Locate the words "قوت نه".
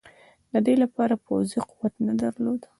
1.69-2.13